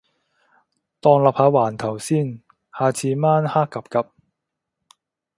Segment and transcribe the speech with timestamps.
[0.99, 2.41] 當立下環頭先，
[2.75, 4.09] 下次晚黑 𥄫𥄫